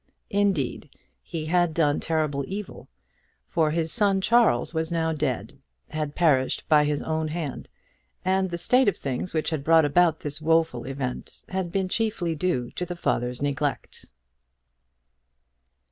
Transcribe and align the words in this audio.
Indeed 0.31 0.89
he 1.21 1.45
had 1.45 1.75
done 1.75 1.99
terrible 1.99 2.43
evil; 2.47 2.87
for 3.47 3.69
his 3.69 3.91
son 3.91 4.19
Charles 4.19 4.73
was 4.73 4.91
now 4.91 5.13
dead, 5.13 5.59
had 5.89 6.15
perished 6.15 6.67
by 6.67 6.85
his 6.85 7.03
own 7.03 7.27
hand, 7.27 7.69
and 8.25 8.49
the 8.49 8.57
state 8.57 8.87
of 8.87 8.97
things 8.97 9.31
which 9.31 9.51
had 9.51 9.63
brought 9.63 9.85
about 9.85 10.21
this 10.21 10.41
woful 10.41 10.85
event 10.85 11.43
had 11.49 11.71
been 11.71 11.87
chiefly 11.87 12.33
due 12.33 12.71
to 12.71 12.83
the 12.87 12.95
father's 12.95 13.43
neglect. 13.43 14.07